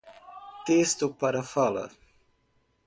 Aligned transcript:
Texto 0.67 1.05
para 1.21 1.43
fala. 1.43 1.85